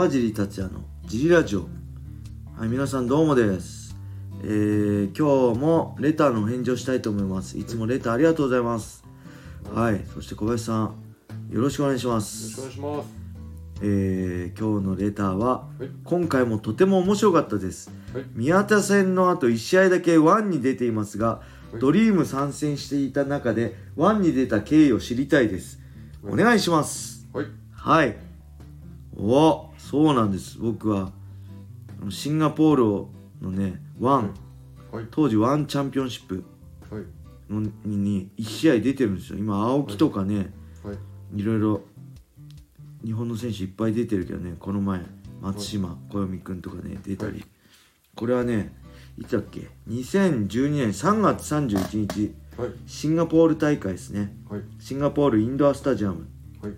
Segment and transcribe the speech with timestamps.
[0.00, 1.68] 川尻達也のジリラジオ。
[2.56, 3.94] はい皆さんどうもです。
[4.42, 7.58] えー、今日もレターの返事をしたいと思います。
[7.58, 9.04] いつもレターありがとうございます。
[9.74, 10.94] はいそして小林さん
[11.50, 13.08] よろしくお願いしまよろすしくお願いします。
[13.82, 15.90] えー、今日のレターは、はい。
[16.02, 18.24] 今回もとても面白かったです、はい。
[18.32, 21.42] 宮田戦の後1試合だけ1に出ていますが、は
[21.76, 21.78] い。
[21.78, 25.78] ドリーム参戦していた中で1に出た経緯を知りたいです、
[26.22, 26.32] はい。
[26.32, 27.28] お願いします。
[27.34, 27.46] はい。
[27.70, 28.16] はい。
[29.14, 31.10] おそうなんです僕は
[32.10, 33.08] シンガポー
[33.40, 34.34] ルのねワン、
[34.92, 35.06] はい。
[35.10, 36.44] 当時ワンチャンピオンシップ
[36.94, 37.04] はい。
[37.52, 40.52] のにに1試合出てるんですよ今青木とかね、
[40.84, 41.40] はい。
[41.40, 41.80] いろいろ
[43.04, 45.00] 日本の選手いっぱい出てるけどねこの前
[45.40, 47.44] 松島小読君とかね出たり、はい
[48.14, 48.72] これはね
[49.18, 52.70] いつだっけ？2012年3月31日はい。
[52.86, 54.62] シンガポール大会ですねはい。
[54.78, 56.28] シンガポールインドアスタジアム
[56.62, 56.72] はい。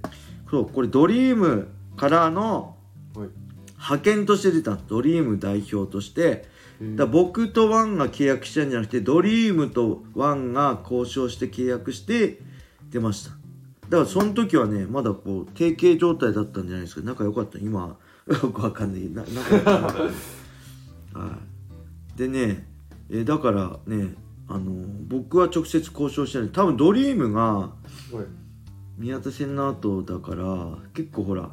[0.51, 2.77] そうこれ DREAMからの
[3.15, 3.29] はい。
[3.75, 6.45] 派遣として出た DREAM代表として
[6.81, 12.41] えーだ僕と ONEが契約したんじゃなくて DREAMと ONEが交渉して契約して
[12.91, 13.31] 出ました。
[13.89, 17.03] だからその時はねまだこう提携状態だったんじゃないですか。
[17.03, 17.97] 仲良かった今は
[18.29, 19.11] よくわかんない。
[19.11, 20.13] な仲良かっ
[21.13, 21.19] た。
[21.19, 21.39] は
[22.17, 22.19] い。
[22.19, 22.67] でね
[23.11, 24.15] えだからね
[24.49, 24.73] あの
[25.09, 26.49] 僕は直接交渉してない。
[26.49, 27.73] 多分ドリームがはい。
[28.99, 31.51] 宮田戦の後だから結構ほら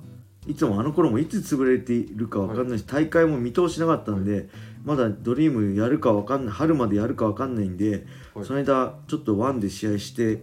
[0.50, 4.50] いつもあの頃もいつ潰れているか分かんないし、大会も見通しなかったんで、
[4.84, 10.42] まだドリームやるか分かんない春までやるか分かんないんで、はいその間ちょっとワンで試合して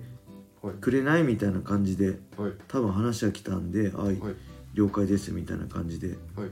[0.63, 0.75] はい。
[0.77, 2.53] くれないみたいな感じではい。
[2.69, 4.35] 多分話が来たんで「はい、はい。
[4.75, 6.51] 了解です」みたいな感じではい。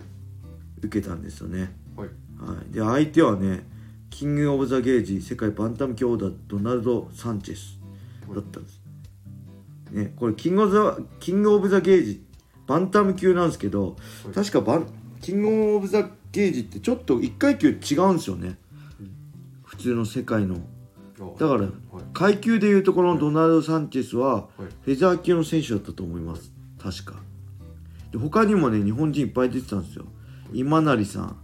[0.83, 1.77] 受けたんですよね。
[1.96, 2.08] はい。
[2.39, 3.66] はい、で相手はね
[4.11, 7.78] キング・オブ・ザ・ケージ世界バンタム級王者ドナルド・サンチェス
[8.34, 8.80] だったんです、
[9.91, 12.23] ね、これキングオブザ・キング・オブ・ザ・ケージ
[12.67, 14.34] バンタム級なんですけど、はい。
[14.34, 14.87] 確かバン
[15.20, 18.58] キング・オブ・ザ・ケージってちょっと1階級違うんですよね、
[19.63, 20.57] 普通の世界の。
[21.20, 21.70] あだからはい。
[22.13, 24.45] 階級でいうところのドナルド・サンチェスははい。
[24.85, 26.53] フェザー級の選手だったと思います。
[26.79, 27.23] 確か。
[28.11, 30.07] で他にもね日本人いっぱい出てたんですよ。
[30.53, 31.23] 今成さん。
[31.23, 31.36] はい。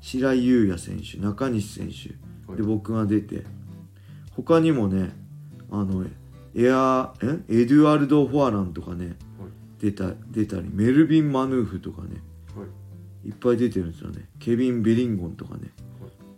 [0.00, 2.14] 白井優也選手中西選手。
[2.50, 2.56] はい。
[2.56, 3.44] で僕が出て。
[4.34, 5.12] 他にもね
[5.70, 6.06] あの
[6.54, 7.26] エアえ？
[7.48, 9.06] エドゥアルド・フォアランとかね。
[9.06, 9.16] はい。
[9.80, 12.08] 出た出たりメルビン・マヌーフとかね。
[12.54, 12.64] は
[13.24, 13.28] い。
[13.28, 14.28] いっぱい出てるんですよね。
[14.38, 15.70] ケビン・ベリンゴンとかね。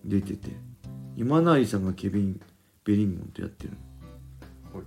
[0.04, 0.50] 出てて。
[1.16, 2.40] 今成さんがケビン・
[2.84, 3.72] ベリンゴンとやってる
[4.72, 4.80] は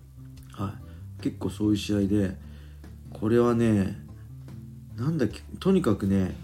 [0.63, 0.69] い。
[0.69, 0.73] は
[1.19, 1.21] い。
[1.21, 2.35] 結構そういう試合で
[3.11, 3.97] これはね
[4.97, 6.35] なんだっけとにかくね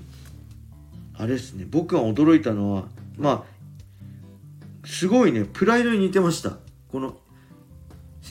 [1.14, 1.66] あれですね。
[1.70, 2.86] 僕が驚いたのは
[3.18, 5.46] まあすごいね。
[5.46, 6.58] プライドに似てました。
[6.92, 7.18] この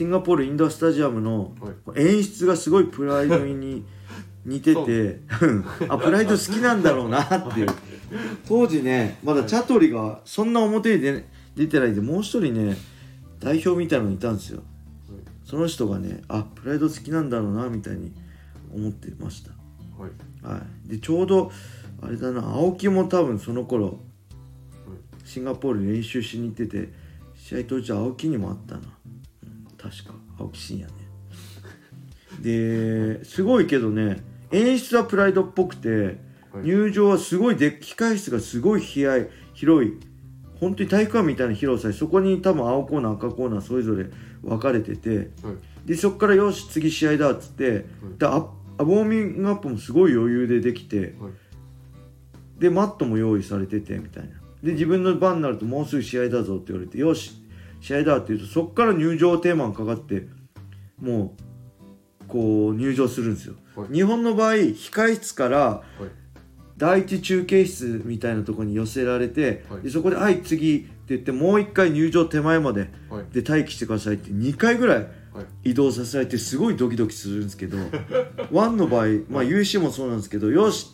[0.01, 1.53] シンガポールインドアスタジアムの
[1.85, 2.01] はい。
[2.01, 3.85] 演出がすごいプライドに
[4.43, 5.45] 似ててう。
[5.45, 5.65] ん。
[5.89, 7.67] あプライド好きなんだろうなっていう。
[8.49, 11.23] 当時ねまだチャトリがそんな表に出
[11.55, 12.75] 出てないんでもう一人ね
[13.39, 14.63] 代表みたいなのいたんですよ。
[15.45, 18.11] その人がねあプライド好きなんだろうなみたいに
[18.73, 19.51] 思ってました。
[20.01, 20.11] はい。
[20.41, 20.89] はい。
[20.89, 21.51] でちょうど
[22.01, 23.99] あれだな青木も多分その頃
[25.25, 26.89] シンガポールに練習しに行ってて
[27.35, 29.21] 試合当日青木にもあったな、うん、
[29.81, 30.99] 確か青木真也ね
[32.39, 36.19] ですごいけどね演出はプライドっぽくて
[36.53, 36.63] はい。
[36.65, 39.93] 入場はすごいで控室がすごい広い広い
[40.59, 44.07] 本当に体育館みたいな広さでそこに多分青コーナー赤コーナーそれぞれ
[44.43, 45.27] 分かれててはい。
[45.85, 47.85] でそこからよし次試合だっつって
[48.17, 48.35] でア
[48.77, 51.31] アウォーミングアップもすごい余裕でできてはい。
[52.59, 54.29] でマットも用意されててみたいな
[54.61, 57.40] で自分の番になるともうすぐ試合だぞって言われてよし
[57.81, 60.27] 試合だって言うとそこから入場テーマがかかって
[60.99, 61.35] も
[62.21, 63.61] うこう入場するんですよ、はい
[63.91, 65.81] 日本の場合控室からはい。
[66.77, 73.25] 第一中継室みたいなところに寄せられて、はいでそこで「はい次」って言ってもう一回入場手前まではい。
[73.33, 75.07] で待機してくださいって2回ぐらい。
[75.63, 77.77] 移動させられてすごいドキドキするんですけど
[78.51, 80.87] ワンの場合、まあ、UC もそうなんですけどよし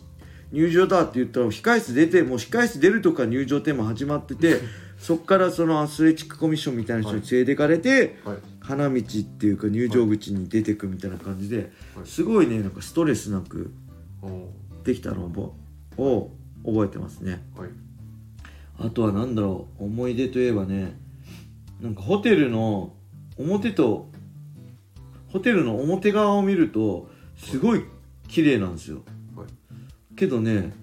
[0.51, 4.61] 入場だって言ったら控室出てもう控室出るとこから入場テーマ始まってて
[4.97, 8.37] そこからそのアスレチックコミッションみたいな人に連れてかれて、はい。
[8.59, 12.05] 花道っていうか入場口に出てくみたいな感じで、はい。
[12.05, 13.71] すごいねなんかストレスなく
[14.83, 15.55] できたのを
[15.97, 16.31] を
[16.65, 17.43] 覚えてますね。
[17.55, 17.69] はい。
[18.79, 20.97] あとは何だろう思い出といえばね
[21.81, 22.93] なんかホテルの
[23.37, 24.09] 表と
[25.31, 27.83] ホテルの表側を見るとすごい
[28.27, 29.16] 綺麗なんですよ、はい
[30.17, 30.73] けどね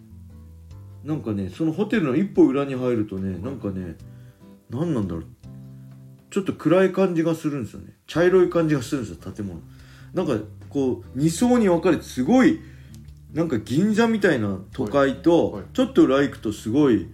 [1.05, 3.97] なんかねそのホテルの一歩裏に入るとねなんかね
[4.71, 5.27] 何なんだろう。
[6.31, 7.93] ちょっと暗い感じがするんですよね。
[8.07, 9.61] 茶色い感じがするんですよ建物。
[10.15, 12.61] なんかこう2層に分かれてすごい
[13.33, 15.63] なんか銀座みたいな都会と、はい。
[15.63, 15.75] はい。
[15.75, 17.09] ちょっと裏行くとすごい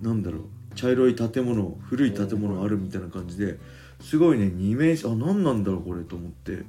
[0.00, 0.42] なんだろう
[0.74, 3.58] 茶色い建物古い建物あるみたいな感じで
[4.00, 6.64] すごいね二面あ何なんだろうこれと思って。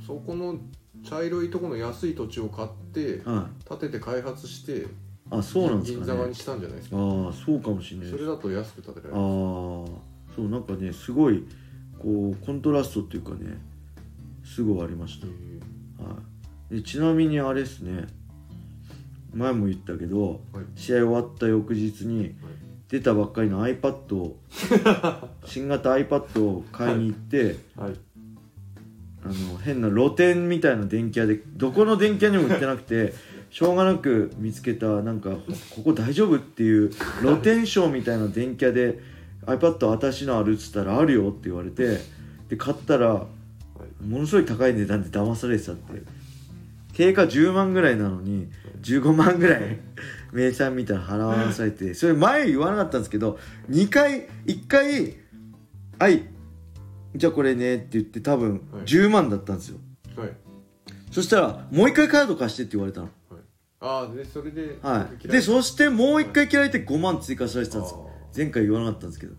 [0.00, 0.58] そそこの
[1.04, 3.68] 茶色いところの安い土地を買ってはい。
[3.68, 4.86] 建てて開発して
[5.30, 6.96] あそうなんです銀座側にしたんじゃないですか。
[6.96, 9.22] ああそうかもしれないそれだと安く建てられあある
[10.36, 11.44] そうなんかねすごい
[11.98, 13.56] こうコントラストっていうかね
[14.44, 16.16] すごいありました、は
[16.70, 18.06] い、でちなみにあれですね。
[19.32, 20.64] 前も言ったけどはい。
[20.76, 22.36] 試合終わった翌日に
[22.88, 24.36] 出たばっかりの iPad を
[25.46, 27.94] 新型 iPad を買いに行って、はい
[29.24, 33.14] あの変な露店みたいな電気屋でどこの電気屋にも売ってなくて
[33.50, 35.30] しょうがなく見つけたなんか
[35.70, 36.90] ここ大丈夫っていう
[37.20, 38.98] 露天商みたいな電気屋で
[39.46, 42.00] iPad 私のあるっつったらあるよって言われて
[42.48, 43.26] で買ったらは
[44.02, 46.24] いものすごい高い値段で騙されてたって。
[46.94, 48.48] 定価10万ぐらいなのに
[48.82, 49.78] 15万ぐらい
[50.32, 53.38] 名産みたいなの払わされてそれ前言わなかったんですけど
[53.70, 55.16] 2回1回
[55.98, 56.22] 「はい
[57.14, 58.82] じゃあこれね」って言って多分はい。
[58.84, 59.78] 10万だったんですよ、
[60.16, 60.30] はい。
[61.10, 63.08] そしたら「もう一回カード貸して」って言われたの。
[63.80, 65.28] ああでそれではい。
[65.28, 67.94] でそしてもう一回切られて5万追加されてたんです
[68.34, 69.34] 前回言わなかったんですけど。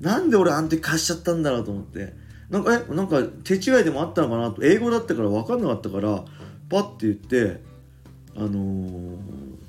[0.00, 2.14] なんで俺あの時貸しちゃったんだろうと思って。
[2.48, 4.64] なんかえなんか手違いでもあったのかなと。
[4.64, 6.24] 英語だったから分かんなかったから
[6.70, 7.60] パッて言って
[8.34, 9.18] あのー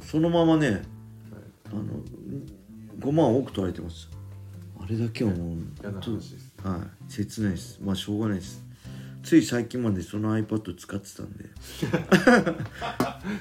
[0.01, 0.81] そのままね
[1.65, 1.83] あの
[2.99, 4.83] 5万多く取られてました。
[4.83, 6.48] あれだけはもう嫌な話です。
[6.48, 7.11] とはい。
[7.11, 7.79] 切ないです。
[7.81, 8.63] まあしょうがないです。
[9.23, 11.45] つい最近までその iPad 使ってたんで。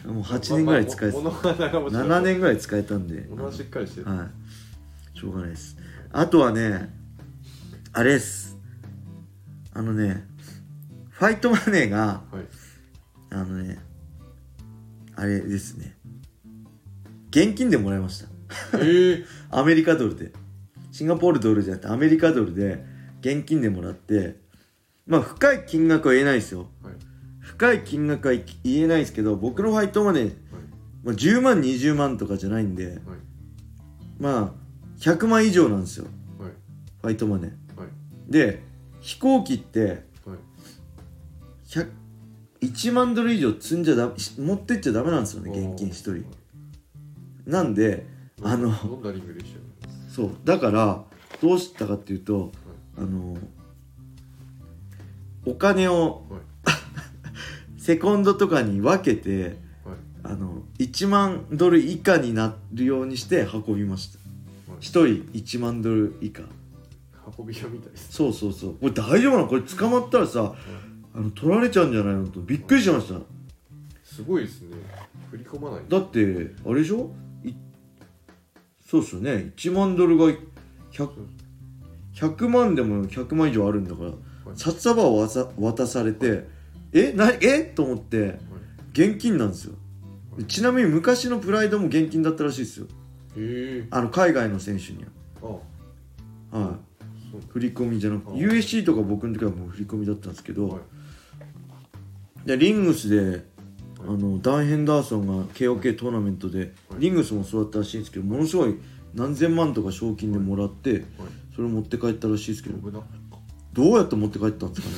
[0.07, 3.29] もう8年ぐらい使えてまあまあ物が長持ちだ7年ぐらい使えたんで。
[3.53, 5.77] しっかりしてるはいしょうがないです
[6.13, 6.95] あとはね
[7.93, 8.57] あれです
[9.75, 10.25] あのね
[11.11, 12.45] ファイトマネーがはい
[13.31, 13.79] あのね
[15.17, 15.97] あれですね
[17.31, 18.29] 現金でもらいました
[18.79, 20.33] ええアメリカドルで
[20.93, 22.85] シンガポールドルじゃなくてアメリカドルで
[23.21, 24.37] 現金でもらって
[25.07, 26.69] まあ深い金額は言えないですよ。
[26.83, 26.95] はい。
[27.41, 30.33] 深い金額は言えないですけど僕のファイトマネー、
[31.03, 32.99] まあ、10万20万とかじゃないんではい。
[34.19, 34.53] まあ
[35.01, 36.07] 100万以上なんですよ。
[36.39, 36.51] はい。
[37.03, 37.81] ファイトマネー。
[37.81, 37.89] はい。
[38.29, 38.63] で
[39.01, 40.39] 飛行機ってはい。
[41.67, 41.91] 100
[42.61, 46.25] 1万ドル以上積んじゃだ持ってっちゃダメなんですよね現金1人。
[47.47, 48.07] なんで
[48.43, 48.73] あの
[50.15, 51.05] そうだから
[51.41, 52.53] どうしたかっていうと
[52.99, 53.37] あの
[55.47, 56.43] お金をうはい。
[57.81, 59.97] セコンドとかに分けてはい。
[60.25, 64.19] あの1万ドル以下になるようにして運びました。
[64.73, 64.81] はい。
[64.81, 66.43] 1人1万ドル以下。
[67.39, 68.75] 運び屋みたいですそうそうそう。
[68.75, 69.49] これ大丈夫なの？
[69.49, 70.55] これ捕まったらさ
[71.15, 72.27] あの取られちゃうんじゃないの？
[72.29, 73.21] とびっくりしました。
[74.03, 74.77] すごいですね。
[75.31, 75.83] 振り込まない。
[75.89, 77.11] だってあれでしょ？
[77.45, 77.53] い
[78.85, 79.53] そうっすよね。
[79.57, 80.25] 1万ドルが
[80.93, 81.11] 100,
[82.19, 84.11] 100万でも100万以上あるんだから
[84.57, 86.49] 札束を渡さ渡されて
[86.93, 87.63] えなえ？
[87.63, 88.39] と思って
[88.93, 89.75] 現金なんですよ。
[90.49, 92.87] ちなみに昔のプライドも現金だったらしいですよ。
[93.91, 95.05] あの海外の選手に
[95.43, 95.47] あ。
[96.57, 96.77] ははい
[97.51, 100.81] 振り込みじゃなくてあ USC とか僕の時はもう振り込みだったんですけど、はい。
[102.47, 103.45] でリングスで
[104.01, 106.69] あのダン・ヘンダーソンが KOK トーナメントで、はい。
[107.01, 108.77] リングスもそうだったらしいんですけどものすごい
[109.15, 111.03] 何千万とか賞金でもらって、はい
[111.59, 112.79] それ持って帰ったらしいですけど
[113.73, 114.95] どうやって持って帰ったんですかね。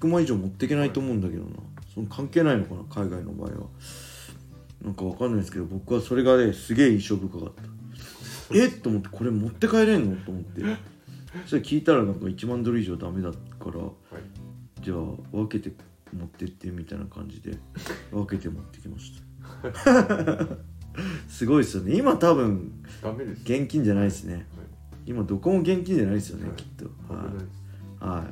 [0.00, 1.50] 100万以上持っていけないと思うんだけどな。
[1.94, 3.66] その関係ないのかな海外の場合は。
[4.82, 7.62] なんかわかんないですけど僕はそれがねすげえ印象深かった。
[8.56, 8.66] え？
[8.66, 10.16] っと思ってこれ持って帰れんの？
[10.16, 10.62] と思って。
[10.62, 13.36] そしたら聞いたらなんか1万ドル以上ダメだか
[13.66, 13.92] らはい。
[14.82, 14.96] じゃあ
[15.30, 15.70] 分けて
[16.12, 17.56] 持ってってみたいな感じで
[18.10, 20.48] 分けて持ってきました。
[21.28, 21.96] すごいですよね。
[21.96, 22.72] 今多分
[23.44, 24.44] 現金じゃないですね
[25.08, 26.56] 今どこも現金じゃないですよね、はい。
[26.56, 26.84] きっと。
[27.10, 28.26] はい、はい、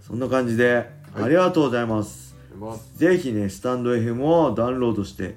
[0.00, 0.74] そんな感じで、
[1.12, 1.24] はい。
[1.24, 2.36] ありがとうございます。
[2.94, 5.34] ぜひねスタンド FM をダウンロードしてはい。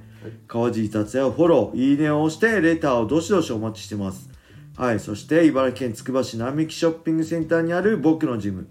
[0.47, 4.29] 川尻達也をフォローいいねを押してレターをどしどしお待ちしてます。
[4.77, 4.99] はい。
[4.99, 8.67] そして茨城県つくば市並木ショッピングセンターにある僕のジム。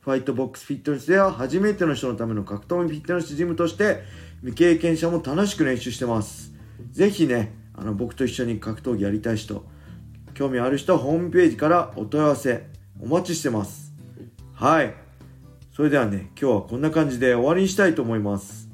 [0.00, 4.02] ファイトボックスフィットネスでは初めての人のための格闘技フィットネスジムとして
[4.40, 6.52] 未経験者も楽しく練習してます。
[6.90, 9.64] ぜひねあの僕と一緒に格闘技やりたい人
[10.34, 12.66] 興味ある人はホームページからお問い合わせ
[13.00, 13.92] お待ちしてます。
[14.54, 14.94] はい。
[15.74, 18.68] それではね今日はこんな感じで終わりにしたいと思います。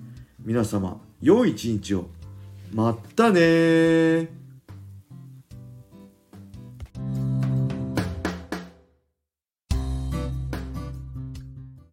[0.45, 2.09] 皆様良い一日を。
[2.73, 4.38] まったねー。